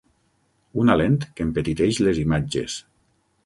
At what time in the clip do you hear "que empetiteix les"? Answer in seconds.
1.27-2.25